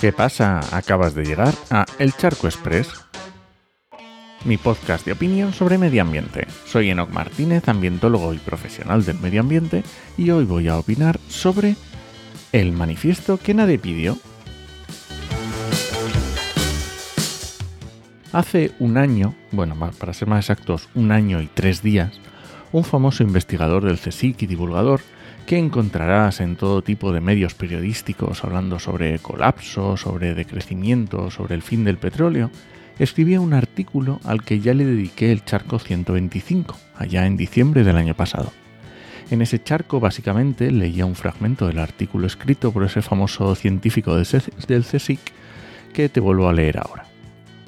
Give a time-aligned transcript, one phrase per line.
[0.00, 0.60] ¿Qué pasa?
[0.74, 2.88] Acabas de llegar a El Charco Express,
[4.46, 6.46] mi podcast de opinión sobre medio ambiente.
[6.64, 9.84] Soy Enoc Martínez, ambientólogo y profesional del medio ambiente,
[10.16, 11.76] y hoy voy a opinar sobre
[12.52, 14.16] el manifiesto que nadie pidió.
[18.32, 22.20] Hace un año, bueno, para ser más exactos, un año y tres días,
[22.72, 25.00] un famoso investigador del CSIC y divulgador
[25.50, 31.62] que encontrarás en todo tipo de medios periodísticos hablando sobre colapso, sobre decrecimiento, sobre el
[31.62, 32.52] fin del petróleo,
[33.00, 37.96] escribía un artículo al que ya le dediqué el charco 125, allá en diciembre del
[37.96, 38.52] año pasado.
[39.32, 44.84] En ese charco básicamente leía un fragmento del artículo escrito por ese famoso científico del
[44.84, 45.18] CSIC
[45.92, 47.06] que te vuelvo a leer ahora.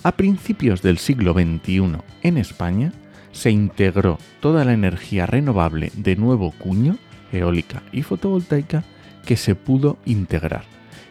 [0.05, 2.93] A principios del siglo XXI en España
[3.33, 6.97] se integró toda la energía renovable de nuevo cuño
[7.33, 8.85] eólica y fotovoltaica
[9.25, 10.65] que se pudo integrar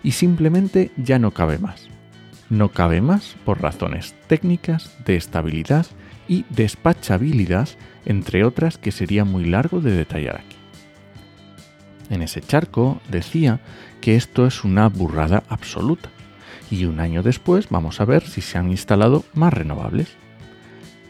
[0.04, 1.88] y simplemente ya no cabe más.
[2.50, 5.86] No cabe más por razones técnicas, de estabilidad
[6.28, 7.70] y despachabilidad,
[8.06, 10.58] entre otras que sería muy largo de detallar aquí.
[12.10, 13.62] En ese charco decía
[14.02, 16.10] que esto es una burrada absoluta
[16.70, 20.18] y un año después vamos a ver si se han instalado más renovables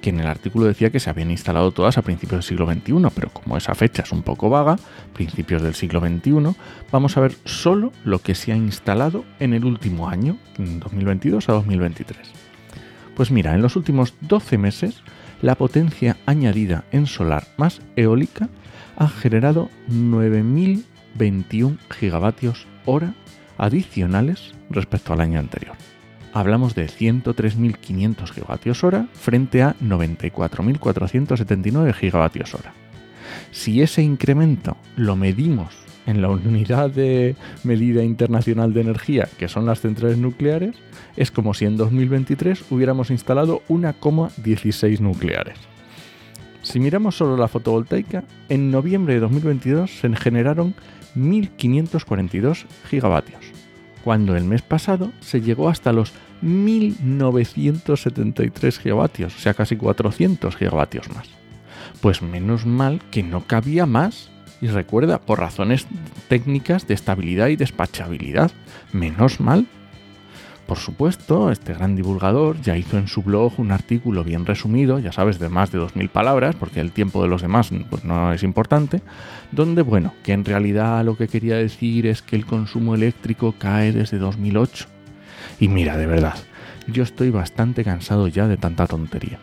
[0.02, 3.08] que en el artículo decía que se habían instalado todas a principios del siglo XXI,
[3.16, 4.78] pero como esa fecha es un poco vaga,
[5.14, 6.56] principios del siglo XXI,
[6.92, 11.54] vamos a ver solo lo que se ha instalado en el último año, 2022 a
[11.54, 12.20] 2023.
[13.16, 15.04] Pues mira, en los últimos 12 meses,
[15.42, 18.50] la potencia añadida en solar más eólica
[18.98, 23.14] ha generado 9.021 gigavatios hora
[23.58, 25.76] adicionales respecto al año anterior
[26.34, 32.74] hablamos de 103.500 gigavatios hora frente a 94.479 gigavatios hora.
[33.52, 39.66] Si ese incremento lo medimos en la unidad de medida internacional de energía, que son
[39.66, 40.76] las centrales nucleares,
[41.16, 45.58] es como si en 2023 hubiéramos instalado 1,16 nucleares.
[46.64, 50.76] Si miramos solo la fotovoltaica, en noviembre de 2022 se generaron
[51.16, 53.61] 1.542 gigavatios
[54.04, 61.10] cuando el mes pasado se llegó hasta los 1973 gigavatios, o sea, casi 400 gigavatios
[61.10, 61.30] más.
[62.02, 64.30] Pues menos mal que no cabía más.
[64.60, 65.88] Y recuerda, por razones
[66.28, 68.52] técnicas de estabilidad y despachabilidad.
[68.92, 69.66] Menos mal
[70.68, 75.12] por supuesto, este gran divulgador ya hizo en su blog un artículo bien resumido, ya
[75.12, 78.44] sabes, de más de 2.000 palabras, porque el tiempo de los demás pues, no es
[78.44, 79.02] importante,
[79.52, 83.92] donde, bueno, que en realidad lo que quería decir es que el consumo eléctrico cae
[83.92, 84.86] desde 2008.
[85.60, 86.36] Y mira, de verdad,
[86.88, 89.40] yo estoy bastante cansado ya de tanta tontería.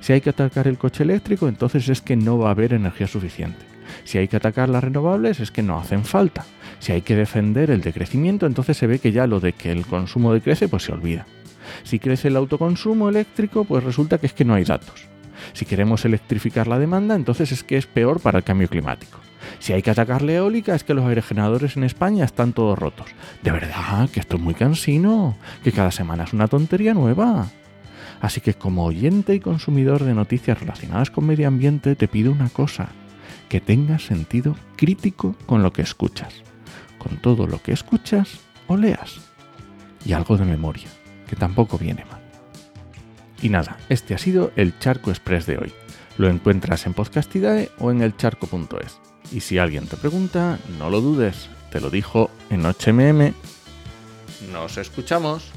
[0.00, 3.06] Si hay que atacar el coche eléctrico, entonces es que no va a haber energía
[3.06, 3.64] suficiente.
[4.04, 6.44] Si hay que atacar las renovables, es que no hacen falta.
[6.80, 9.86] Si hay que defender el decrecimiento, entonces se ve que ya lo de que el
[9.86, 11.26] consumo decrece, pues se olvida.
[11.84, 15.06] Si crece el autoconsumo eléctrico, pues resulta que es que no hay datos.
[15.52, 19.18] Si queremos electrificar la demanda, entonces es que es peor para el cambio climático.
[19.58, 23.08] Si hay que atacar la eólica, es que los aerogeneradores en España están todos rotos.
[23.42, 27.48] De verdad, que esto es muy cansino, que cada semana es una tontería nueva.
[28.22, 32.48] Así que como oyente y consumidor de noticias relacionadas con medio ambiente, te pido una
[32.48, 32.88] cosa,
[33.50, 36.42] que tengas sentido crítico con lo que escuchas
[37.00, 38.38] con todo lo que escuchas
[38.68, 39.16] o leas.
[40.04, 40.88] Y algo de memoria,
[41.26, 42.20] que tampoco viene mal.
[43.42, 45.72] Y nada, este ha sido el Charco Express de hoy.
[46.18, 49.00] Lo encuentras en Podcastidae o en elcharco.es.
[49.32, 53.34] Y si alguien te pregunta, no lo dudes, te lo dijo en HMM.
[54.52, 55.50] Nos escuchamos.